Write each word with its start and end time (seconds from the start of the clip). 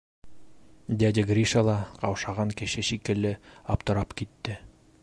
Дядя 1.03 1.23
Гриша 1.31 1.63
ла 1.67 1.75
ҡаушаған 2.01 2.55
кеше 2.63 2.87
шикелле 2.89 3.35
аптырап 3.77 4.19
китте. 4.23 4.63